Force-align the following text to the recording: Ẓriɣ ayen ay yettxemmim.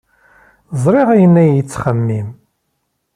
Ẓriɣ 0.83 1.07
ayen 1.13 1.35
ay 1.41 1.49
yettxemmim. 1.55 2.29